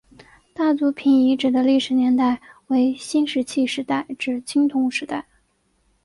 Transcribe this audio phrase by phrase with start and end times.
[0.55, 5.27] 大族坪遗址的历史年代为新石器时代至青铜时代。